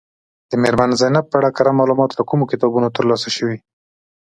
د 0.49 0.51
میرمن 0.63 0.91
زینب 0.99 1.25
په 1.29 1.35
اړه 1.39 1.49
کره 1.57 1.71
معلومات 1.79 2.11
له 2.13 2.23
کومو 2.29 2.49
کتابونو 2.51 2.87
ترلاسه 2.97 3.29
شوي. 3.37 3.57